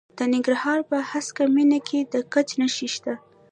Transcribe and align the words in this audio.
د 0.17 0.19
ننګرهار 0.33 0.79
په 0.89 0.97
هسکه 1.11 1.43
مینه 1.55 1.79
کې 1.87 1.99
د 2.13 2.15
ګچ 2.33 2.49
نښې 2.59 2.87
شته. 2.95 3.13